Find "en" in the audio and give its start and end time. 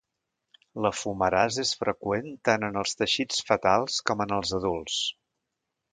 2.69-2.81, 4.29-4.37